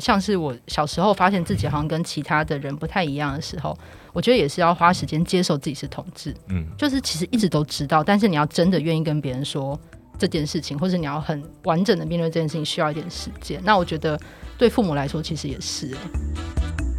[0.00, 3.76] 像是我小时候发现自己好像跟其他的人不太一样的时候，
[4.12, 6.34] 我觉得也是要花时间接受自己是同志。
[6.48, 9.78] 嗯，就是其实一直都知道，但是你要真的愿意跟别人说
[10.18, 13.60] 这件事情，或者你要很完整的面对这件事情，需要一点时间。
[13.62, 14.18] 那我觉得
[14.56, 16.89] 对父母来说，其实也是、欸。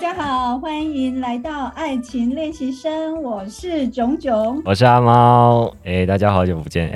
[0.00, 4.58] 家好，欢迎来到爱情练习生，我是炯炯。
[4.64, 6.88] 我是阿猫，哎、大家好久不见，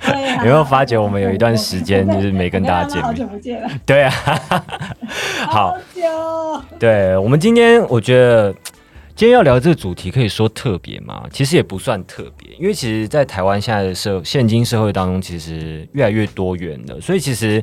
[0.00, 4.10] 哎、有没有发觉我们有一段时间就是没跟大家见面好久不见了，对啊，
[5.50, 6.02] 好，久。
[6.78, 8.54] 对我们今天我觉得
[9.14, 11.24] 今天要聊这个主题，可以说特别吗？
[11.30, 17.62] 其实也不算特别，因为其实，在台湾现在的社现今社会当中，其实越来越多元了，所以其实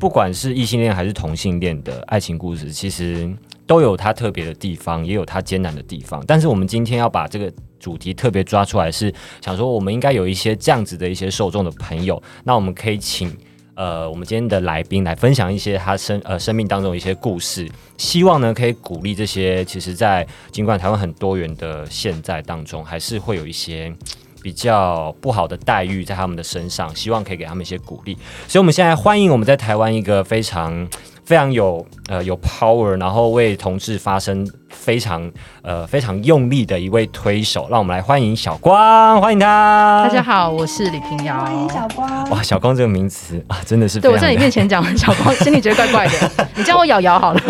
[0.00, 3.32] 不管是异性恋还是同性恋的爱情故事，其实
[3.66, 6.22] 都有它特别的地方，也有它艰难的地方。
[6.26, 13.36] 但是我们今天要把这个主题特别抓出来，是想说我们应该有一些这样子的一些受众的朋友，那我们可以请。
[13.76, 23.92] 呃，我们今天的来宾来分享一些他生呃生命当中一些故事，希望呢可以鼓励这些其实，在尽管台湾很多元的现在当中，还是会有一些
[24.40, 28.16] 比较不好的待遇在他们的身上，希望可以给他们一些鼓励。
[28.46, 30.88] 所以，我们现在欢迎我们在台湾一个非常
[31.24, 35.30] 非常有呃有 power，然后为同志发声非常
[35.62, 40.04] 呃非常用力的一位推手，让我们来欢迎小光，欢迎他。
[40.06, 41.38] 大家好，我是李平遥。
[41.38, 42.30] 欢迎小光。
[42.30, 46.48] 哇，小光这个名词啊，真的是对我 在你面前讲小光，心里觉得怪怪的。
[46.56, 47.40] 你叫我瑶瑶好了。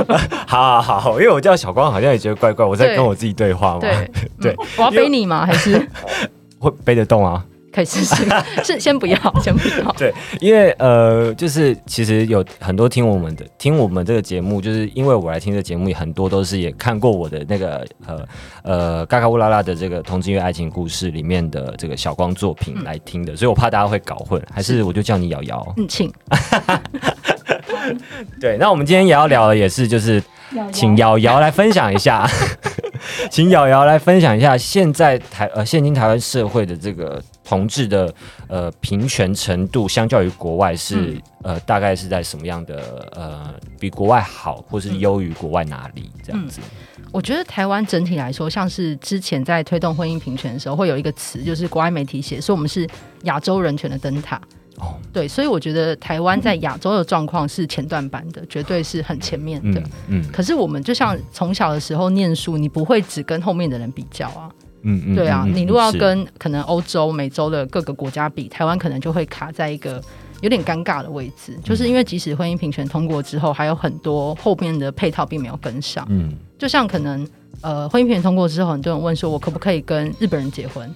[0.47, 5.45] 好好好，因为我叫小光，好像也觉得怪怪，我在跟我自己对话嘛，对 对嗯我要背你吗？
[5.45, 5.84] 还是
[6.61, 7.45] 会背得动啊。
[7.75, 8.25] 可以试试？
[8.62, 9.92] 是先不要， 先不要。
[9.98, 18.28] 对，因为呃，就是其实有很多听我们的听我们这个节目，就是因为我来听这个节目，很多都是也看过我的那个呃
[18.62, 25.75] 呃嘎嘎乌拉拉的这个同志乐爱情故事里面的这个小光作品来听的，所以我怕大家会搞混，还是我就叫你瑶瑶。
[25.77, 26.12] 嗯，请。
[28.41, 30.23] 对，那我们今天也要聊的也是就是
[30.73, 32.29] 请瑶瑶来分享一下，
[33.30, 38.13] 请瑶瑶来分享一下现在台呃现今台湾社会的这个同志的
[38.48, 46.61] 呃平权程度，相较于国外是、嗯呃大概是在什么样的呃比国外好，或是优于国外哪里这样子？
[47.13, 52.89] 我觉得台湾整体来说，像是之前在推动婚姻平权的时候，会有一个词，就是国外媒体写说我们是
[53.24, 54.41] 亚洲人权的灯塔。
[54.79, 59.80] 哦，对，所以我觉得台湾在亚洲的状况是前段版的，绝对是很前面的。
[59.80, 64.51] 嗯嗯可是我们就像从小的时候念书，你不会只跟后面的人比较啊。
[64.83, 70.02] 嗯嗯对啊，你如果要跟可能欧洲、美洲的各个国家比，台湾可能就会卡在一个
[70.42, 76.06] 有点尴尬的位置，就是因为即使婚姻平权通过之后，还有很多后面的配套并没有跟上。
[76.11, 77.27] 嗯就像可能
[77.62, 80.92] 呃，婚姻平权通过之后，很多人问说，我可不可以跟日本人结婚？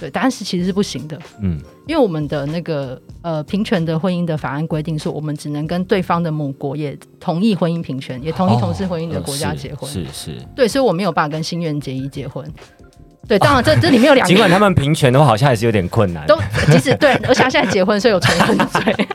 [0.00, 9.88] 对，答案是其实是不行的，嗯因为我们的那个呃平权的婚姻的法案规定说，我们只能跟对方的母国也同意婚姻平权，也同意同性婚姻的国家结婚。
[9.88, 10.38] 哦是是。
[10.56, 12.50] 对，所以我没有办法跟新愿结衣结婚。
[13.28, 16.26] 对，当然这这里面有 两个尽管他们平权的话，好像还是有点困难。
[16.26, 16.38] 都
[16.70, 19.06] 即使对，而且他现在结婚，所以有重婚罪，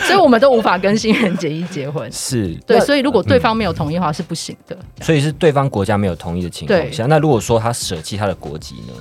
[0.00, 2.10] 所以我们都无法跟新人结衣结婚。
[2.12, 8.92] 是对，所以如果对方没有同意的话是不行的，所以是对方国家没有同意的情况下，那如果说他舍弃他的国籍呢？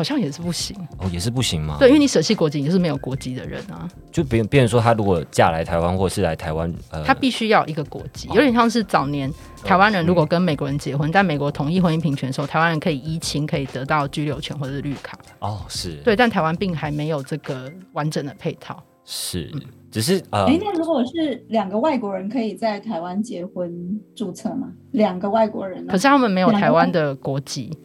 [0.00, 0.74] 好像也是不行。
[0.98, 1.76] 哦，也是不行吗？
[1.78, 9.30] 对，因为你舍弃国籍，你就是没有国籍的人啊，就别别人说他如果嫁来台湾，或是来台湾，呃，他必须要一个国籍，有点像是早年
[9.62, 15.18] 台湾人如果跟美国人结婚，但美国同意婚姻平权的时候，台湾人可以依亲，可以得到居留权或者是绿卡。
[15.40, 18.82] 哦是，对，但台湾并还没有这个完整的配套。
[19.04, 19.50] 是，
[19.90, 24.68] 只是呃哎，那如果是两个外国人可以在台湾结婚注册吗？
[24.92, 25.90] 两个外国人呢？
[25.90, 27.76] 可是他们没有台湾的国籍，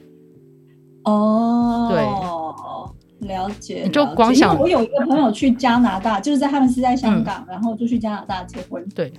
[1.06, 1.88] 哦，
[3.20, 3.84] 对，了解。
[3.84, 8.84] 你就光想我有一个朋友去加拿大，就是在他们是在香嗯港，然后就去加拿大结婚。
[8.94, 9.14] 对。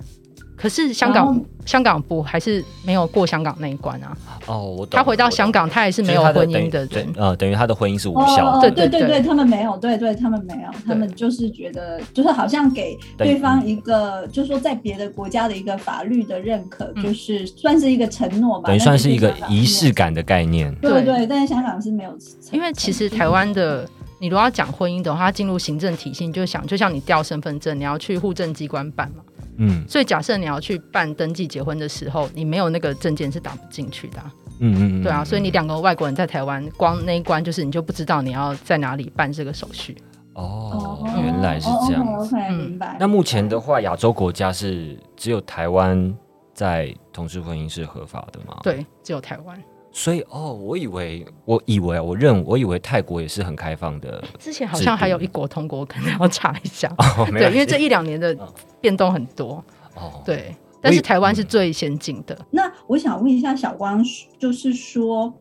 [0.57, 4.17] 可是香港香港不还是没有过香港那一关啊？
[4.47, 6.87] 哦，我懂他回到香，港，他也是没有婚姻的。
[6.87, 8.71] 对呃，等于他的婚姻是无哦效的。
[8.71, 19.87] 对对对对他们没有，对对，他们没有，他们就是觉得，就是好像给对方一个，就是说在别的国家的一个法律的认可，嗯就是算是一个承诺吧，等于算是一个仪式。
[19.97, 20.73] 感的概念。
[20.75, 22.15] 对对，但是香港是没有，
[22.51, 23.89] 因为其实台湾的，
[24.19, 29.23] 你如果要讲婚姻的话，它进入行政体系，你就想，就像你调身份证，你要去户政机关办嘛。
[29.57, 39.97] 嗯所以假设你要去办登记结婚的时候，你没有那个证件是打不进去的啊、嗯嗯嗯，对啊，所以你两个外国人在台湾，光那一关就是你就不知道你要在哪里办这个手续。
[40.33, 42.05] 哦，原来是这样。
[42.15, 42.95] OK，嗯明白。
[42.99, 46.13] 那目前的话，亚洲国家是只有台湾
[46.53, 49.59] 在同志婚姻是合法的吗？，对，只有台湾。
[49.97, 56.87] 所以哦，我以为我以为我认我以为泰国也是很开放的，之前好像还有一国通过，可能要查一下。
[56.99, 58.37] 哦， 对，因为这一两年的
[58.79, 59.55] 变动很多。
[59.95, 62.37] 哦，对，但是台湾是最先进的。
[62.51, 64.05] 那我想问一下小光，
[64.37, 65.33] 就是说，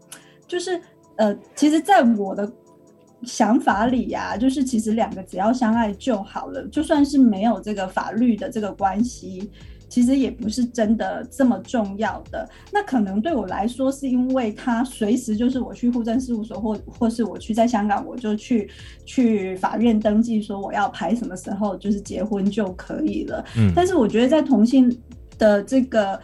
[0.49, 0.81] 就是
[1.17, 2.50] 呃，其实，在我的
[3.25, 9.50] 想法里呀、就是其实两个只要相爱就好了，就算是没有这个法律的这个关系。
[9.88, 18.69] 其实也不是真的这么重要的，那可能对我来说，是因为他随时就是我去户政事务所，或或是我去在香港，我就去
[19.05, 23.44] 去法院登记说我要排什么时候就是结婚就可以了。
[23.56, 24.94] 嗯但是我觉得在同性
[25.38, 26.21] 的这个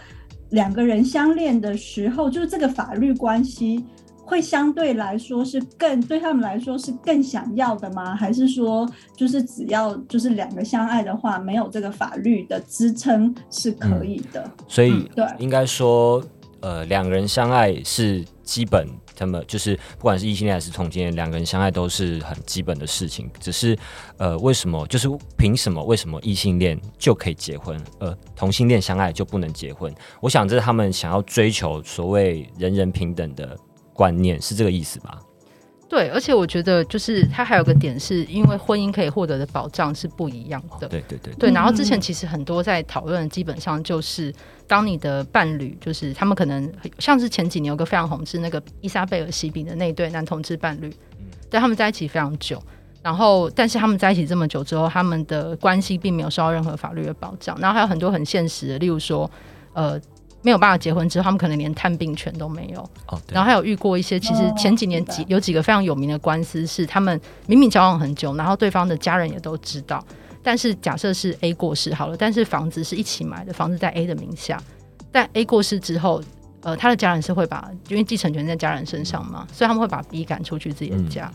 [0.50, 3.84] 两个人相恋的时候，就是这个法律关系
[4.24, 8.14] 会相对来说是更对他们来说是更想要的吗？
[8.14, 14.50] 还是说就是只要就是两个相爱的话，没有这个法律的支撑是可以的？
[14.68, 16.22] 所以嗯对应该说，
[16.60, 18.86] 呃，两个人相爱是基本，
[19.16, 23.28] 他们就是不管是异性恋还是同性恋，两个人相爱都是很基本的事情。
[23.40, 23.76] 只是，
[24.16, 25.82] 呃，为什么就是凭什么？
[25.82, 29.92] 为什么异性恋就可以结婚，呃，同性恋相爱就不能结婚？
[30.20, 33.58] 我想这是他们想要追求所谓人人平等的
[33.92, 35.18] 观念，是这个意思吧？
[35.88, 40.88] 对，而且我觉得就是它还有个点，是因为婚姻可以获得的保障是不一样的。
[40.88, 44.32] 对对对，对，然后之前嗯其实很多在讨论，基本上就是
[44.66, 50.90] 当你的伴侣，就是他们可能像是前几年有个非常红，是那个伊莎贝尔西比的那一对男同志伴侣，
[51.50, 52.58] 对，他们在一起非常久，
[53.02, 59.30] 然后但是他们在一起这么久之后，他们的关系并没有受到任何法律的保障，然后还有很多很现实的，例如说，
[59.74, 60.00] 呃。
[60.42, 62.80] 没有办法结婚之后，他们可能连探病权都没有。
[63.06, 63.34] 哦，对。
[63.34, 70.04] 然后还有遇过一些，其实哦前几年几有几个非常有名的官司，是他们明明交往很久，然后对方的家人也都知道，
[70.42, 74.60] 但是假设是 A 过世好了，但是房子是一起买的，房子在 A 的名下，
[75.10, 76.22] 但 A 过世之后，
[76.62, 81.30] 呃，他的家人是会把，因为继承权在家人身上嘛，所以他们会把 B 赶出去自己的家。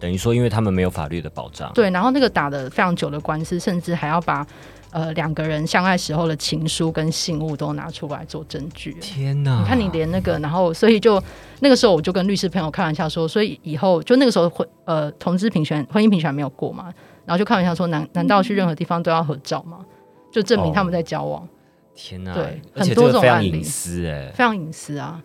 [0.00, 4.44] 等于说，因为他们没有法律的保障，对，然后那个打的非常久的官司，甚至还要把
[4.92, 8.92] 呃两个人相爱时候的情书跟信物都拿出来做证据。
[9.00, 9.58] 天哪！
[9.58, 11.20] 你看你连那个，然后所以就
[11.58, 16.84] 那个时候我就跟律师朋友开玩笑说，所以以后就那个时候婚呃同志平权婚姻平权还没有过嘛，
[17.24, 19.84] 然后就开玩笑说，难难道去任何地方都要合照吗？
[20.30, 21.46] 就证明他们在交往，
[21.94, 22.32] 天哪！
[22.32, 25.22] 对很多这种案例隐私哎，非常隐私啊。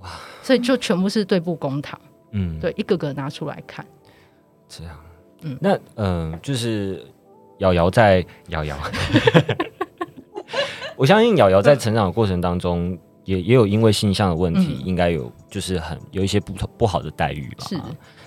[0.00, 0.10] 哇！
[0.42, 1.98] 所以就全部是对簿公堂，
[2.32, 3.84] 嗯，对，一个个拿出来看。
[4.68, 4.96] 这样，
[5.42, 7.04] 嗯那嗯、呃就是
[7.58, 8.76] 瑶瑶在瑶瑶，
[10.96, 14.86] 我相信瑶瑶在成长的过程当中，也也有因为性向的问题，嗯。
[14.86, 17.66] 应该有就是很有一些不同不好的待遇吧。
[17.68, 17.80] 是，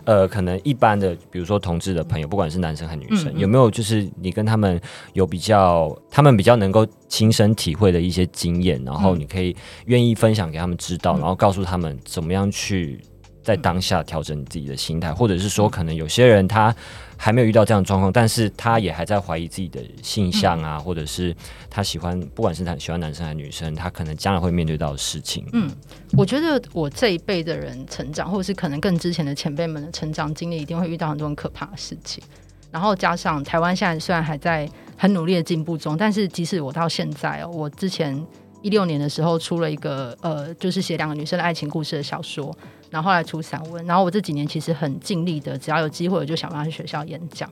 [0.05, 3.39] 呃，可能一般的，比如说同志的朋友，不管是男生还是女生，嗯嗯。
[3.39, 4.79] 有没有就是你跟他们
[5.13, 9.19] 有比较，他们比较能够亲身体会的一些经验，然后嗯。
[9.19, 11.19] 你可以愿意分享给他们知道，嗯。
[11.19, 12.99] 然后告诉他们怎么样去
[13.47, 16.75] 在当下调整你自己的心态，或者是嗯说，可能有些人他
[17.15, 21.33] 还没有遇到这样的状况，但是他也还在怀疑自己的性向嗯啊，或者是
[21.69, 25.45] 他喜欢，不管是他喜欢男生还是女生，他可能将来会面对到的事情。
[25.53, 25.71] 嗯，
[26.17, 32.21] 我觉得我这一辈的人成长，或者是可能更之前的前辈们的成长经历，一定会遇到很多很可怕的事情。
[32.69, 38.21] 然后加上台湾现在虽然还在很努力的进步中，但是即使我到现在哦，我之前
[38.61, 42.55] 一六年的时候出了一个呃，就是写两个女生的爱情故事的小说，
[42.89, 47.49] 然后后来出散文，然后我这几年其实很尽力的，只要有机会我就想办法去学校演讲。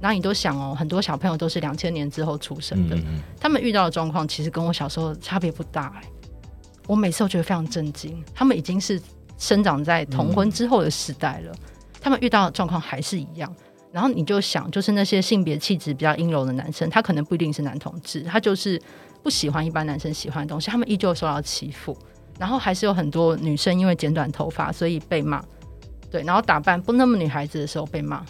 [0.00, 6.08] 然后你都想哦，很多小朋友都是两千年之后出生的，嗯嗯他们遇到的状况其实跟我小时候差别不大、欸。
[6.86, 9.00] 我每次都觉得非常震惊，他们已经是
[9.38, 11.54] 生长在同婚之后的时代了，
[12.00, 13.50] 他们遇到的状况还是一样。
[13.90, 18.78] 然后你就想，就是那些性别气质比较阴柔的男生，他可能不一定是男同志，他就是
[19.24, 21.96] 不喜欢一般男生喜欢的东西，他们依旧受到欺负。
[22.38, 25.42] 然后还是有很多女生因为剪短头发，所以被骂。
[26.10, 28.24] 对，然后打扮不那么女孩子的时候被骂。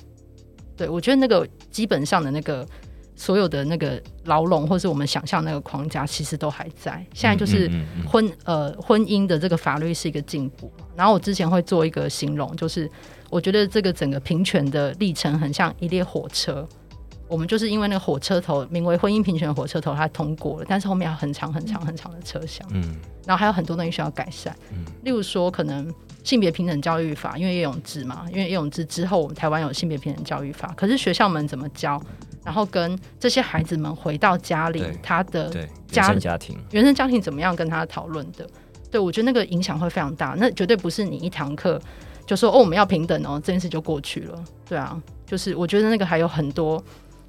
[0.76, 2.66] 对我觉得那个基本上的那个
[3.16, 7.04] 所有的那个牢笼，或是我们想象那个框架，其实都还在。
[7.14, 10.84] 现在就是嗯嗯嗯婚呃婚姻的这个法律是一个进步嘛。
[10.94, 12.90] 然后我之前会做一个形容，就是
[13.30, 16.68] 我觉得这个整个平权的历程很像一列火车。
[17.28, 22.66] 我们就是因为那个火车头名为婚姻平权的火车头，它通过了，但是后面还有很长很长很长的车厢。
[22.72, 22.96] 嗯。
[23.26, 24.84] 然后还有很多东西需要改善，嗯。
[25.02, 32.00] 例如说可能性别平等教育法，因为叶永志嘛，因为叶永志之后，我们台湾有性别平等教育法，可是学校们怎么教，
[32.44, 35.48] 然后跟这些孩子们回到家里，他的，
[35.88, 38.46] 家原生家庭，原生家庭怎么样跟他讨论的，
[38.90, 41.80] 对我觉得那个影响会非常大，那绝对不是你一堂课
[42.26, 46.82] 就说哦我们要平等哦这件事就过去了，对啊，就是我觉得那个还有很多。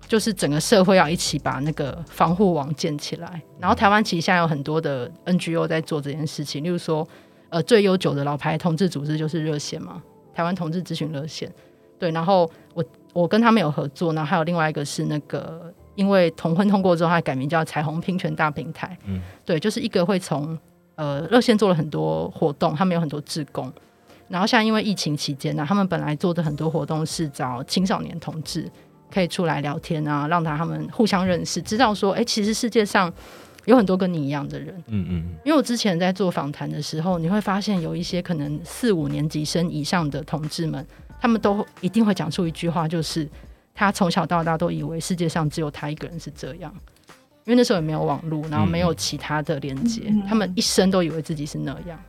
[0.07, 7.07] 就是整个社会要一起把那个防护网建起来，然后台湾其实现在有很多的 NGO 在做这件事情，例如说，
[7.49, 10.01] 呃最悠久的老牌同志组织就是热线嘛，
[10.33, 11.51] 台湾同志咨询热线。
[11.97, 12.83] 对，然后我
[13.13, 18.97] 我跟他们有合作，然后还有另外一个是那个，因为同婚通过之后，它改名叫彩虹平权大平台。
[19.05, 20.57] 嗯，对，就是一个会从
[20.95, 23.71] 呃热线做了很多活动，他们有很多志工。
[24.27, 28.69] 然后现在因为疫情期间呢，他们本来做的很多活动是找青少年同志
[29.15, 33.11] 可以出来聊天啊，让他他们互相认识，知道说，哎，其实世界上。
[33.65, 40.85] 有很多跟你一样的人，嗯嗯，因为我之前在做访谈的时候，你会发现有一些可能四五年级生以上的同志们，
[41.19, 43.27] 他们都一定会讲出一句话，就是
[43.73, 46.71] 他从小到大都以为世界上只有他一个人是这样，
[47.45, 51.99] 因为那时候也没有网络，然后没有其他的连接，他们一生都以为自己是那样。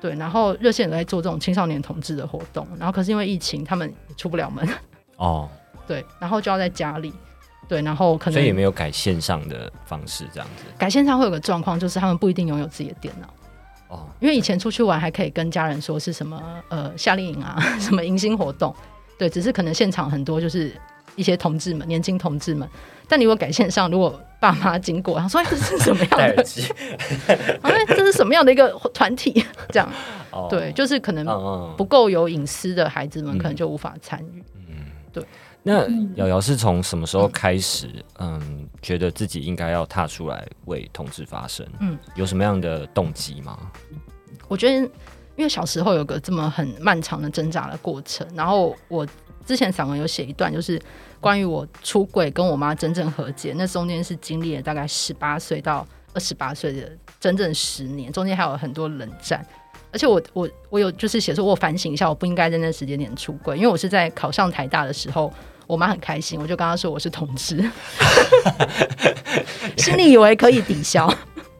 [0.00, 4.66] 对，然后热线也在做这种青少年同志的活动，然后可是因为疫情，他们出不了门，
[5.16, 5.46] 哦，
[5.86, 7.12] 对，然后就要在家里。
[7.68, 10.62] 对，然后可能所以也没有改线上的方式这样子。
[10.78, 13.26] 改线上会有个状况，就是他们不一定拥有自己的电脑
[13.88, 14.06] 哦。
[14.20, 18.72] 因为以前出去玩还可以跟家人说是什么呃夏令营啊， 什么迎新活动，
[19.18, 20.72] 对，只是可能现场很多就是
[21.16, 22.68] 一些同志们，年轻同志们。
[23.08, 26.44] 但你如果改线上，如果爸妈经过，他说这是什么样的？
[27.62, 29.44] 哎，这是什么样的一个团体？
[29.70, 29.90] 这样，
[30.48, 31.26] 对，就是可能
[31.76, 34.44] 不够有隐私的孩子们，可能就无法参与。
[34.68, 35.24] 嗯，对。
[35.68, 41.66] 那瑶瑶是从什么时候开始，嗯，觉得自己应该要踏出来为同志发声？
[41.80, 43.58] 嗯，有什么样的动机吗？
[44.46, 44.76] 我觉得，
[45.34, 49.04] 因为小时候有个这么很漫长的挣扎的过程，然后我
[49.44, 50.80] 之前散文有写一段，就是
[51.20, 59.44] 关于我出柜跟我妈真正和解，那中间是经历了大概十八岁到二十八岁的整整十年，中间还有很多冷战，
[59.90, 65.32] 而且我我我有就是写说，我反省一下，我不应该在那时间点出柜，因为我是在考上台大的时候。
[65.66, 67.56] 我妈很开心，我就跟她说我是同志，
[69.76, 71.12] 心里以为可以抵消，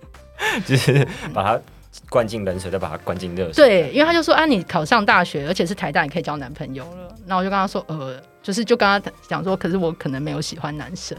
[0.65, 1.61] 就是把她
[2.09, 3.55] 灌进冷水，再把她灌进热水。
[3.55, 7.15] 对，因为他就说啊，你考上大学，而且是台大，你可以交男朋友了。
[7.27, 11.19] 那我就跟他说，呃，就是就跟他讲说，可是我可能没有喜欢男生，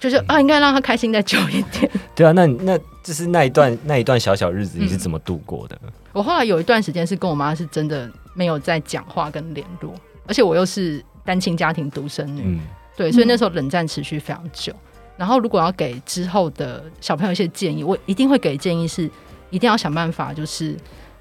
[0.00, 1.90] 就是啊，应该让他开心再久一点。
[2.14, 5.78] 对啊，那那就是那一段 那一段小小日子，你是怎么度过的？
[6.12, 9.92] 我后来有一段时间是跟我妈是真的没有在讲话跟联络，
[10.26, 11.04] 而且我又是。
[11.24, 12.60] 单亲家庭独生女，
[12.96, 14.72] 对，所以那时候冷战持续非常久。
[15.16, 19.08] 然后，如果要给之后的小朋友一些建议，我一定会给建议是，
[19.48, 20.76] 一定要想办法，就是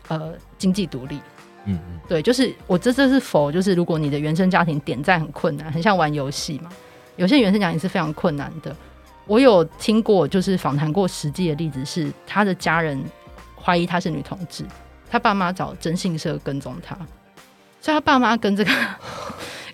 [0.08, 1.20] 呃，经济独立。
[1.66, 6.72] 嗯嗯，对，就是我这这是否就是如果你的原生家庭点赞很困难，很像玩游戏嘛？
[7.18, 8.76] 有些原生家庭是非常困难的。
[9.28, 13.00] 我有听过，就是访谈过实际的例子，是他的家人
[13.56, 14.66] 怀疑他是女同志，
[15.08, 16.96] 他爸妈找征信社跟踪他，
[17.80, 18.72] 所以他爸妈跟这个。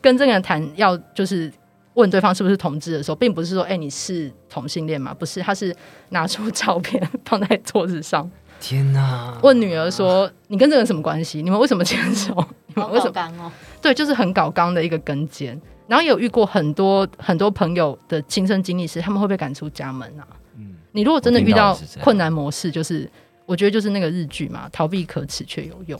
[0.01, 1.51] 跟这个人谈要就是
[1.94, 5.13] 问对方是不是同志的时候，并不是说哎你是同性恋吗？
[5.13, 5.75] 不是，他是
[6.10, 8.29] 拿出照片放在桌子上。
[8.62, 9.38] 天哪！
[9.41, 11.41] 问女儿说你跟这个人什么关系？
[11.41, 12.36] 你们为什么牵手？
[12.68, 13.51] 你们为什么？
[13.82, 15.60] 对，就是很搞刚的一个跟监。
[15.88, 20.27] 然后有遇过很多很多朋友的亲身经历是他们会被赶出家门啊。
[20.58, 23.10] 嗯，你如果真的遇到困难模式，就是
[23.46, 26.00] 我觉得就是那个日剧嘛，逃避可耻却有用。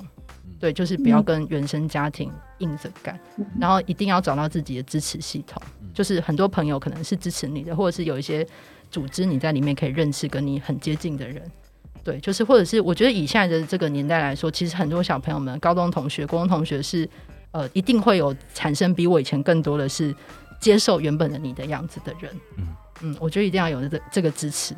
[0.60, 3.18] 对，就是不要跟原生家庭硬着干，
[3.60, 5.62] 然后一定要找到自己的支持系统。
[5.94, 8.46] 就是很多朋友可能是支持你的，或者是有一些
[8.92, 11.42] 组织你在里面可以认识跟你很接近的人。
[12.04, 17.08] 对，就是或者是我觉得以现在的这个年代来说，其实很多小朋友们、高中同学、高中同学是
[17.52, 20.14] 呃，一定会有产生比我以前更多的是
[20.60, 22.32] 接受原本的你的样子的人。
[22.58, 22.68] 嗯
[23.02, 24.76] 嗯，我觉得一定要有这这个支持。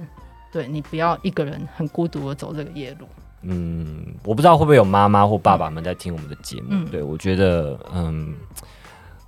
[0.51, 3.07] 对你不要一个人很孤独的走这个夜路。
[3.43, 6.85] 嗯，我不知道会不会有妈妈或爸爸们在听我们的节目。
[6.89, 8.35] 对我觉得，嗯，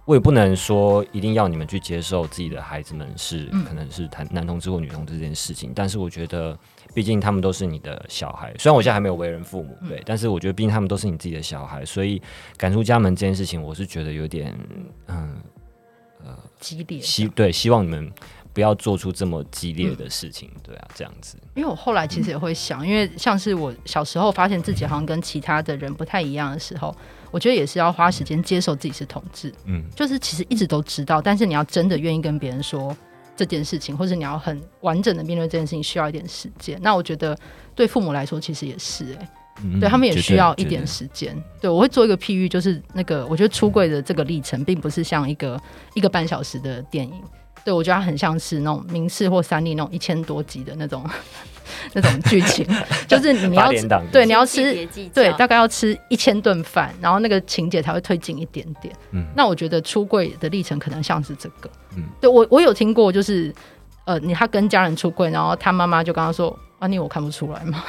[0.05, 5.71] 我也不能说一定要你们去接受自己的孩子们是可能是谈男同志或女同志这件事情。
[5.73, 6.57] 但是我觉得，
[6.93, 8.53] 毕竟他们都是你的小孩。
[8.59, 12.21] 虽然我现在还没有为人父母，对，但是我觉得毕竟他们都是你自己的小孩，所以
[12.55, 14.55] 赶出家门这件事情，我是觉得有点，
[15.07, 15.37] 嗯，
[16.23, 16.99] 呃，激烈。
[16.99, 18.11] 希对，希望你们。
[18.53, 21.37] 不要做出这么激烈的事情，对啊，这样子。
[21.55, 26.95] 因为我后来其实也会想，因为像是我小时候发现自己好像跟其他的人不太一样的时候，
[27.31, 29.51] 我觉得也是要花时间接受自己是同志。
[29.65, 32.95] 嗯，就是其实一直都知道，但是你要真的愿意跟别人说
[33.35, 36.79] 这件事情，或者你要很完整的面对这件事情，需要一点时间。
[36.81, 37.35] 那我觉得
[37.73, 39.29] 对父母来说，其实也是哎，
[39.79, 41.35] 对他们也需要一点时间。
[41.59, 45.59] 对我会做一个譬喻，就是那个我觉得出柜的这个历程，并不是像一个
[45.95, 47.19] 一个半小时的电影。
[47.65, 51.03] 对，我觉得它很像是那种明视或三立那种一千多集的那种
[51.93, 52.67] 那种剧情，
[53.07, 53.71] 就是你要
[54.11, 58.93] 对你要吃对大概要吃一千顿饭，然后那个情节才会推进一点点。
[59.11, 61.69] 嗯，那我觉得出柜的历程可能像是这个。
[61.95, 63.53] 嗯，对我我有听过，就是
[64.05, 67.83] 呃，你他跟家人出柜，然后他妈妈就跟他说：“啊，你我看不出来吗？”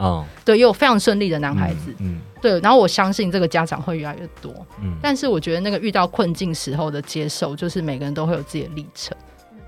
[0.00, 2.58] 哦，对，也有非常顺利的男孩子，嗯对。
[2.60, 4.50] 然后我相信这个家长会越来越多，
[4.82, 9.16] 嗯但是我觉得那个遇到困境时候的接受，就是每个人都会有自己的历程。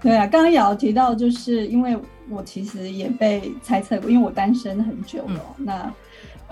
[0.01, 1.97] 对啊，刚刚瑶提到，就是因为
[2.29, 5.41] 我其实也被猜测过，因为我单身很久了。
[5.59, 5.93] 那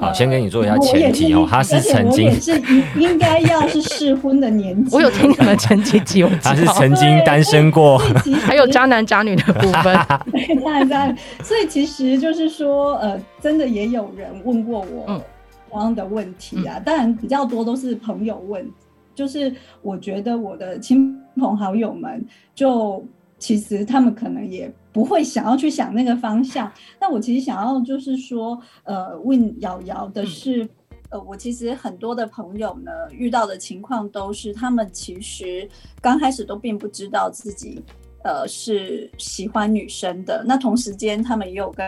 [0.00, 4.90] 好，呃先跟你做一下前提哦，他是而且曾经我也，是应应该要是适婚的年纪。
[4.97, 9.97] 我有听你们前几集，我知他是，曾经单身过，所以其实还有渣男渣女的部分。
[10.33, 15.23] 对， 当然当然，所以其实就是说，呃，真的也有人问过我嗯
[15.71, 18.66] 同样的问题啊，当然比较多都是朋友问，
[19.14, 23.04] 就是我觉得我的亲朋好友们就。
[23.40, 26.73] 其实他们可能也不会想要去想那个方向。
[27.00, 30.68] 那我其实想要就是说，呃，问瑶瑶的是，
[31.09, 35.68] 呃，我其实很多的朋友呢遇到的情况都是，他们其实
[36.00, 37.82] 刚开始都并不知道自己。
[38.23, 40.44] 呃，是喜欢女生的。
[40.47, 41.82] 那同时间，他们也有跟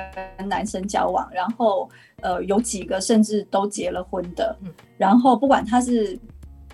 [0.49, 1.87] 男生交往，然后
[2.23, 4.57] 呃，有几个甚至都结了婚的。
[4.65, 6.19] 嗯然后不管他是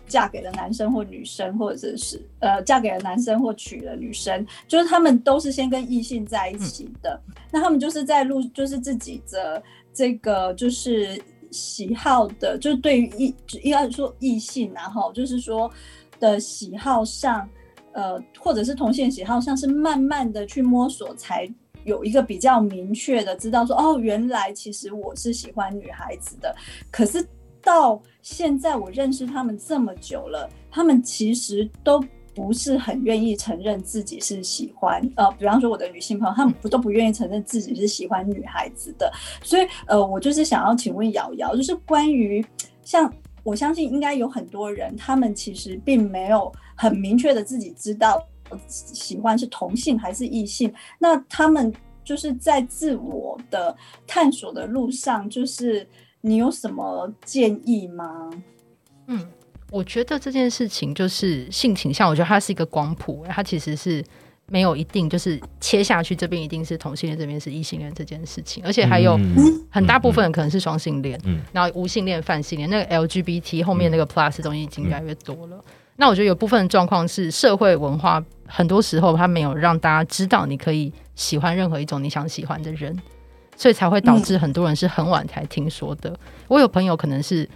[0.08, 7.20] 嫁给了男生或女生，或者是呃嫁给了男生或娶了女生，就是他们都是先跟异性在一起的。
[7.52, 9.62] 那他们就是在录，就是自己的
[9.92, 15.70] 这个就是喜好的，就是对于异应该说异性然后就是说
[16.18, 17.48] 的喜好上。
[17.94, 21.48] 呃，或者是同性喜好上是慢慢的去摸索，才
[21.84, 26.54] 有一个比较明确的知道说，哦，原来其实我是喜欢女孩子的。
[26.92, 27.26] 可是
[27.62, 32.02] 到现在我认识他们这么久了，他们其实都
[32.34, 39.12] 不是很愿意承认自己是喜欢，呃，比方说我的女性朋友，他们不都不愿意承认自己是喜欢女孩子的。
[39.42, 42.44] 所以，呃，我就是想要请问瑶瑶，就是关于
[42.82, 43.12] 像。
[43.44, 48.22] 我相信应该有很多人，他们其实并没有很明确的自己知道
[48.66, 50.70] 喜欢是同性还是异性。
[50.98, 51.72] 那他们
[52.04, 53.74] 就是在自我的
[54.06, 55.86] 探索的路上，就是
[56.20, 58.30] 你有什么建议吗？
[59.06, 59.26] 嗯，
[59.70, 64.04] 我觉得这件事情就是性倾向，我觉得它是一个光谱，它其实是。
[64.50, 69.20] 没有一定就是切下去，这边一定是同性恋，这边是异性恋这件事情，而且还有
[69.68, 75.62] 很大部分人可能是双性恋，嗯，然后无性恋、泛性恋，那个 LGBT 后面那个 plus 东西已经越来越多了。
[75.96, 82.98] 那我觉得有部分状况是社会文化，很多时候它没有让大家知道你可以喜欢任何一种你想喜欢的人，
[83.58, 86.18] 所以才会导致很多人是很晚才听说的。
[86.46, 87.46] 我有朋友可能是。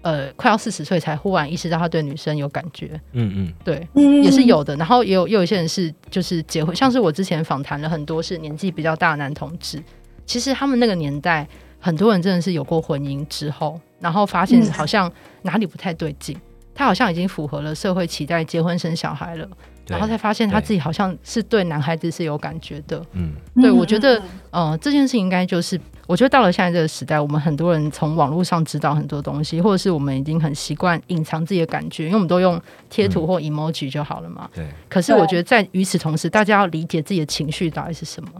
[0.00, 3.86] 呃，快要四十岁才忽然意识到他对女生有感觉，嗯嗯，对，
[4.22, 4.74] 也是有的。
[4.76, 9.82] 然后也有也有一些人是就是结婚，像是我之前访谈了很多是年纪比较大的男同志，
[10.24, 11.46] 其实他们那个年代
[11.80, 16.40] 很多人真的是有过婚姻之后，然后发现好像哪里不太对劲，
[16.72, 19.48] 他好像已经符合了社会期待，结婚生小孩了。
[19.88, 34.48] 然后才发现他自己好像是对男孩子是有感觉的，嗯，对我觉得，呃，这件事情应该就是，我觉得到了现在这个时代，我们很多人从网络上知道很多东西，或者是我们已经很习惯隐藏自己的感觉，因为我们都用贴图或 emoji 就好了嘛。
[34.54, 34.66] 对。
[34.88, 38.30] 可是我觉得在与此同时，大家要理解自己的情绪到底是什么，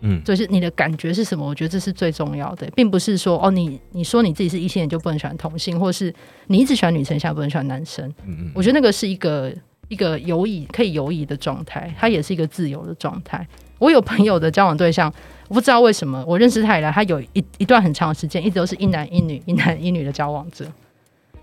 [0.00, 6.12] 嗯，就是你的感觉是什么，我觉得这是最重要的，并不是说哦，你你说你自己是异性，你就不能喜欢同性，或是
[6.48, 8.08] 你一直喜欢女生，现在不能喜欢男生。
[8.26, 8.52] 嗯嗯。
[8.54, 9.52] 我觉得那个是一个。
[9.90, 13.46] 一个游移可以游移的状态，它也是一个自由的状态。
[13.78, 15.12] 我有朋友的交往对象，
[15.48, 20.64] 我不知道为什么，我认识他以来，他有一一段很长的时间，一直都是一男一女、一男一女的交往者。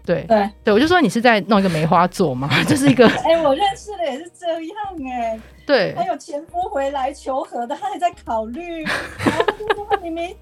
[0.06, 2.50] 对对对，我就说你是在弄一个梅花座吗？
[2.66, 5.38] 这是一个哎，我认识的也是这样哎。
[5.66, 8.84] 对，还有前夫回来求和的，他还在考虑。
[8.84, 10.34] 然后就说他明明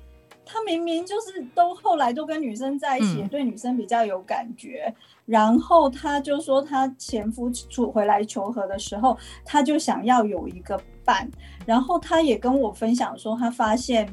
[0.45, 4.93] 他明明就是都后来都跟女生在一起，对女生比较有感觉。
[5.25, 11.29] 然后他就说，他前夫出回来求和的时候，他就想要有一个伴。
[11.65, 14.07] 然后他也跟我分享说，他发现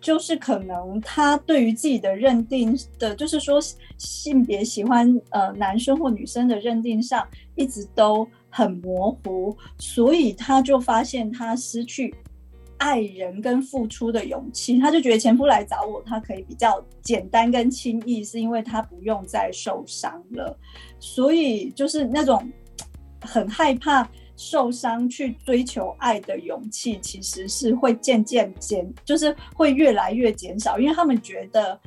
[0.00, 3.60] 就是可能他对于自己的认定的，就是说
[3.98, 12.14] 性别喜欢呃男生或女生的认定上一直都很模糊，所以他就发现他失去。
[12.78, 20.58] 爱人跟付出的勇气，他就觉得前夫来找我，他可以比较简单跟轻易，是因为他不用再受伤了。
[20.98, 22.50] 所以就是那种
[23.20, 31.80] 很害怕受伤去追求爱的勇气，其实是会渐渐减，就是会越来越减少，因为他们觉得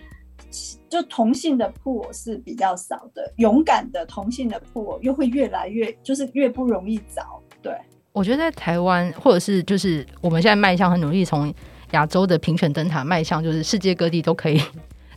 [0.89, 7.71] 就同性的铺是比较少的，勇敢的同性的铺又会越来越，就是越不容易找，对。
[8.11, 11.53] 我觉得在台湾，或者是就是我们现在迈向很努力，从
[11.91, 14.61] 亚洲的平权灯塔迈向，就是世界各地都可以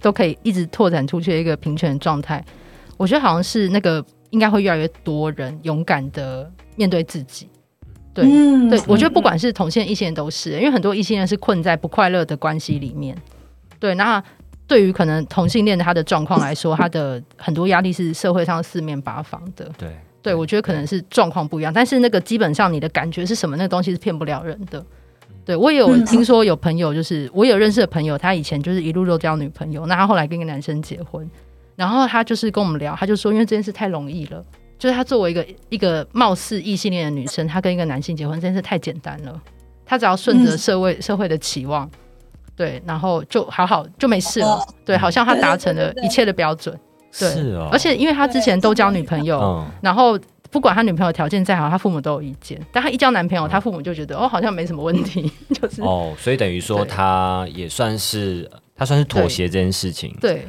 [0.01, 2.45] 都可以一直拓展出去的一个平权状态。
[2.97, 7.49] 我觉得好像是那个应该会越来越多人勇敢的面对自己。
[8.15, 8.25] 对，
[8.69, 13.17] 对我觉得不管是同性异性都是，因为很多异性恋是困在不快乐的关系里面。
[13.79, 14.23] 对，那
[14.67, 19.71] 对于可能同性恋他的状况来说，他的很多压力是社会上四面八方的。
[19.79, 24.85] 对，对，我觉得可能是状况不一样，但是那个基本上你的感觉是什么，那个东西是骗不了人的。
[25.45, 26.05] 对我也有嗯。
[26.05, 31.29] 听说有朋友，就是我有认识的朋友，他以前就是一路都交女朋友，那他后来跟一个男生结婚，
[31.75, 34.45] 然后他就是跟我们聊，他就说因为这件事太容易了，
[34.79, 39.43] 就是他作为一个一个貌似异性恋的女生，她跟一个男性结婚这件事太简单了，
[39.85, 40.59] 她只要顺着嗯。
[40.59, 41.91] 社会、社会的期望，
[42.55, 44.75] 对，然后就好好就没事了，哦。
[44.85, 46.81] 对，好像他达成了一切的标准，对
[47.13, 50.19] 是哦，而且因为他之前都交女朋友，嗯，然后
[50.51, 52.61] 不管他女朋友条件再好，他父母都有意见。
[52.73, 60.47] 但他一交男朋友，他父母就觉得哦，好像没什么问题， 就是、哦，所以等于说他也算是他算是妥协这件事情，对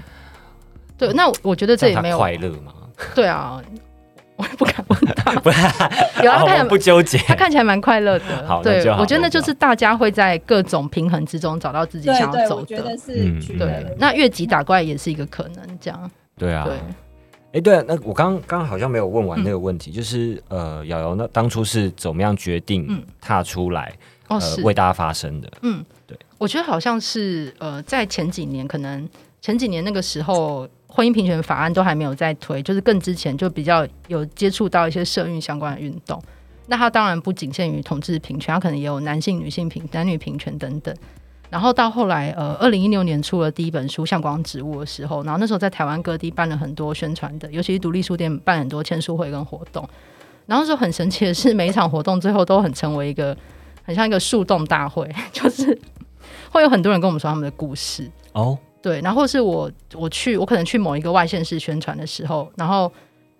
[0.97, 1.13] 对。
[1.13, 2.73] 那我觉得这也没有快乐吗？
[3.13, 3.61] 对啊，
[4.35, 5.49] 我也不敢问他， 不，
[6.23, 7.17] 有啊，他看不纠结。
[7.19, 8.47] 他看起来蛮快乐的。
[8.47, 12.97] 好对我觉得就就是大家会在各种平衡之中找到自己对对，想要走我觉得的。
[12.97, 16.11] 是嗯对，那越级打怪也是一个可能，这样
[16.43, 16.77] 对啊，对。
[17.53, 23.93] 哎，对啊，那我刚刚刚好像没有问完那个问题，就是呃，瑶瑶那当初是怎么样决定嗯踏出来，
[24.27, 25.51] 哦，呃，为大家发声的？
[25.61, 29.07] 嗯，对，我觉得好像是呃，在前几年，可能
[29.39, 36.21] 前几年那个时候，婚姻平权法案都还没有在推，就是更之前就比较有接触到一些社运相关的运动。
[36.65, 40.95] 那它当然不仅限于同志平权，它可能也有男性、女性平、男女平权等等。
[41.53, 49.87] 然后到后来，呃，二零一六年出了第一本书《向光植物》的时候，然后那时候在台湾各地办了很多宣传的，尤其是独立书店办很多签书会跟活动。
[50.47, 53.37] 然后那时候很神奇的是，每一场活动最后都很成为一个
[53.85, 55.79] 很像一个树洞大会， 就是
[56.49, 58.09] 会有很多人跟我们说他们的故事。
[58.31, 62.91] 哦，对，然后是我我去我可能去某一个外县市宣传的时候，然后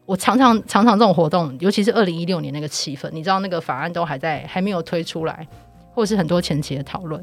[0.06, 5.48] 我常常常常这种活动，尤其是二零一六年那个气氛，你知道那个法案都还在还没有推出来，
[5.96, 7.20] 或者是很多前期的讨论，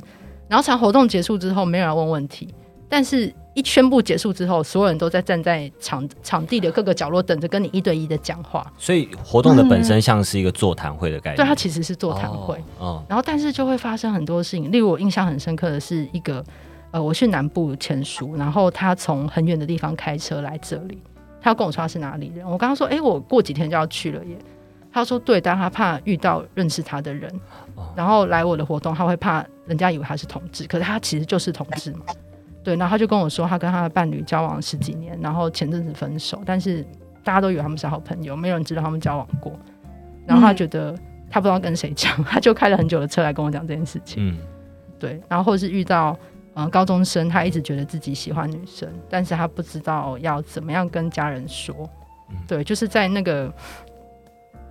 [0.50, 2.52] 然后场活动结束之后，没有人问问题，
[2.88, 12.60] 但是一宣布结束之后，所有人都在站在场场地的各个角落等着跟你一对一的讲话，所以活动的本身像是一个座谈会的概念，对，它其实是座谈会。
[12.80, 16.44] 哦，然后但是就会发生很多事情，例如我印象很深刻的是一个，
[16.90, 20.98] 呃，我去南部签书，然后他从很远的地方开车来这里，
[21.40, 24.36] 他要跟我说他是哪里人，我刚刚说，哎、我过几天就要去了耶。
[24.92, 27.32] 他说对，但他怕遇到认识他的人，
[27.94, 32.00] 然后来我的活动，他会怕人家以为他是同志，可是他其实就是同志嘛。
[32.62, 36.84] 对，然后他就跟我说，他跟他的伴侣交往十几年，然后前阵子分手，但是
[37.24, 39.52] 大家都以为他们是好朋友，没有人知道他们交往过。
[40.26, 40.94] 然后他嗯觉得
[41.30, 44.28] 他不知道跟谁讲， 他就开了很久的车来跟我讲这件事情。
[44.28, 44.36] 嗯，
[44.98, 46.14] 对，然后或者是遇到
[46.52, 51.88] 呃高中生，他一直觉得自己喜欢女生，但是他不知道要怎么样跟家人说。
[52.46, 53.52] 对，就是在那个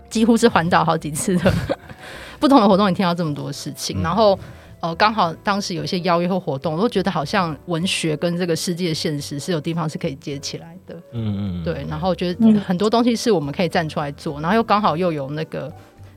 [0.10, 1.54] 几乎是环岛好几次的。
[2.40, 4.04] 不同的活动，你听到这么多事情，嗯。
[4.04, 4.38] 然后。
[4.82, 10.96] 呃，刚好当时有一些邀约或活动，我都觉得好像文学跟这个世界现实是有地方是可以接起来的。
[11.12, 12.54] 嗯嗯，对，然后觉嗯。
[12.54, 15.70] 得很多东西是我们可以站出来做，然后又刚好又有那个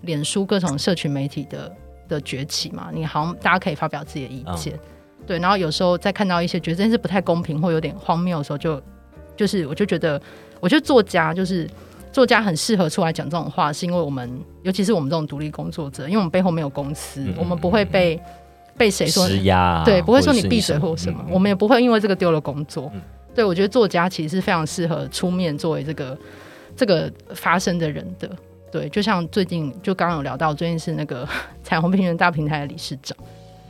[0.03, 1.73] 脸书各种社群媒体的
[2.09, 4.79] 的崛起嘛，你好像大家可以发表自己的意见，
[5.27, 8.81] 对，然后有时候在看到一些觉得真是不太公平或有点荒谬的时候就，
[9.37, 10.23] 就是我就觉得，
[10.61, 11.69] 我觉得作家就是
[12.13, 14.31] 作家很适合出来讲这种话，是因为我们
[14.63, 18.21] 尤其是我们这种独立工作者，因为我们背后没有公司，嗯我们不会被
[18.77, 22.91] 被谁说施压啊，对，不会说你闭嘴或什么，嗯我们也不会因为这个丢了工作。
[22.95, 23.01] 嗯
[23.35, 26.19] 对我觉得作家其实是非常适合出面作为这个
[26.77, 28.31] 这个发声的人的。
[28.71, 31.27] 对，就像最近就刚刚有聊到，最近是那个
[31.65, 33.17] 彩虹平原大平台的理事长。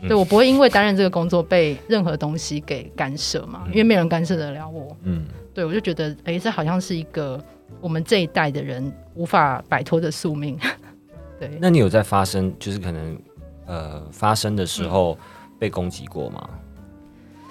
[0.00, 4.96] 嗯对我不会因为担任这个工作被任何东西给干涉嘛，因为没有人干涉得了我。
[5.04, 5.24] 嗯，
[5.54, 7.40] 对我就觉得，哎，这好像是一个
[7.80, 10.58] 我们这一代的人无法摆脱的宿命。
[11.40, 13.18] 对，那你有在发生，就是可能
[13.66, 15.18] 呃发生的时嗯候
[15.58, 16.48] 被攻击过吗？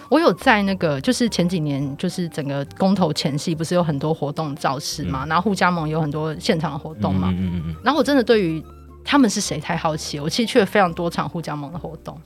[0.10, 7.76] 我有在那个，就是前几年，就是整个公投前夕，不是有很多活动造势嘛，然后互加盟有很多现场的活动嘛，嗯嗯嗯嗯。
[7.82, 8.62] 然后我真的对于
[9.06, 12.18] 他们是谁太好奇，我其实去了非常多场互加盟的活动，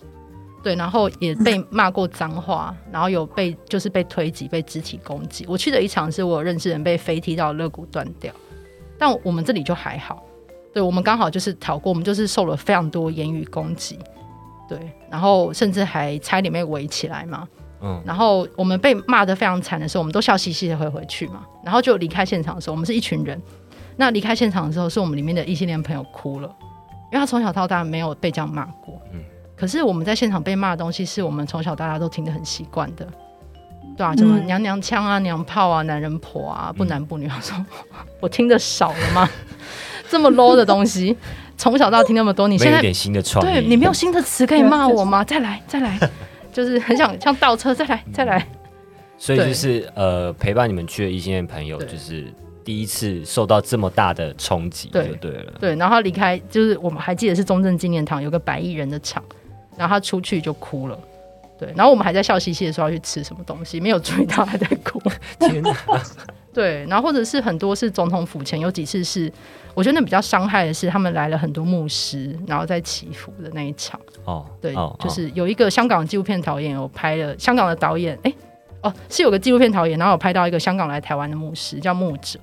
[0.66, 5.46] 对，然后也被骂过脏话，然后有被就是被推挤、被肢体攻击。
[5.48, 8.34] 我去的一场是我有认识人被飞踢到肋骨断掉，
[8.98, 10.24] 但我们这里就还好，
[10.74, 14.00] 对我们刚好就是逃过，我们就是受了非常多言语攻击，
[14.68, 17.48] 对，然后甚至还差一点被围起来嘛。
[17.82, 21.46] 嗯然后我们被骂得非常惨的时候，我们都笑嘻嘻的回回去嘛。
[21.64, 23.40] 然后就离开现场的时候，我们是一群人。
[23.98, 26.48] 那离开现场的时候，是我们里面的异性恋朋友哭了，
[27.12, 29.00] 因为他从小到大没有被这样骂过。
[29.14, 29.22] 嗯
[29.56, 33.08] 可是我们在现场被骂的东西，是我们从小大家都听得很习惯的，
[33.98, 34.46] 对啊，什么嗯。
[34.46, 37.26] 娘娘腔啊、娘炮啊、男人婆啊、不男不女。
[37.28, 37.66] 我说
[38.20, 39.30] 我听的少了吗？
[40.10, 41.16] 这么 low 的东西，
[41.58, 45.24] 从小到大听那么多，你现在有一点新的创意，对你没有新的词可以骂我吗？
[45.24, 45.98] 再来，再来，
[46.54, 48.48] 就是很想 像倒车，再来，再来。
[49.18, 52.32] 所以就是呃，陪伴你们去的异性恋朋友，就是
[52.66, 55.32] 第一次受到这么大的冲击，就对。
[55.32, 55.54] 了。
[55.60, 59.24] 对，然后离开，就是我们还记得是中正纪念堂有个百亿人的场，
[59.78, 60.98] 然后他出去就哭了。
[61.58, 65.02] 对，然后我们还在笑嘻嘻的说要去吃什么东西，没有注意到他在哭。
[65.40, 65.74] 天哪！
[66.54, 69.32] 对，然后或者是很多是总统府前有几次是，
[69.74, 74.00] 我觉得那比较伤害的是他们来了很多牧师，然后在祈福的那一场。
[74.26, 78.34] 哦，对，就是有一个香港纪录片导演有拍了，香港的导演，哎，
[78.82, 82.38] 哦，是有个纪录片导演，然后有拍到一个香港来台湾的牧师叫牧者。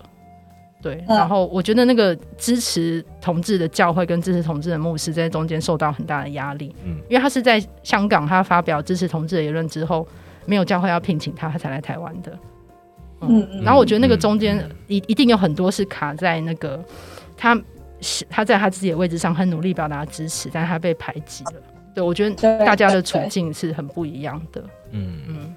[0.83, 10.05] 对，然后我觉得那个支持同志的教会跟支持同志的牧师在中间受到很大的压力，嗯，因为他是在香港他发表支持同志的言论之后，
[10.45, 12.37] 没有教会要聘请他，他才来台湾的。
[13.21, 16.85] 嗯，然后我觉得那个中间一一定有很多是卡在那个
[17.37, 17.57] 他
[18.29, 21.53] 他在他自己的位置上很努力表达支持，但他被排挤了。
[21.95, 24.64] 对，我觉得大家的处境是很不一样的。
[24.90, 25.55] 嗯嗯。